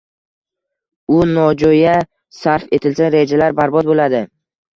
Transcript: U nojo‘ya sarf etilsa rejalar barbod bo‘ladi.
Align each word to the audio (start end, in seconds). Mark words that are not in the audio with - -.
U 1.15 1.19
nojo‘ya 1.31 1.91
sarf 2.39 2.67
etilsa 2.79 3.11
rejalar 3.19 3.55
barbod 3.61 3.93
bo‘ladi. 3.93 4.25